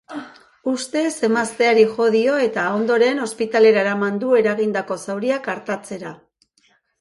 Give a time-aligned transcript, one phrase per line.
[0.69, 6.17] Ustez emazteari jo dio eta ondoren ospitalera eraman du eragindako zauriak artatzera.